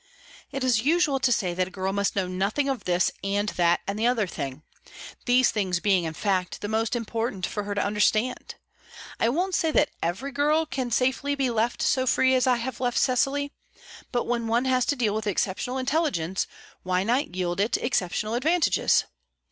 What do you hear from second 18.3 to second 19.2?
advantages?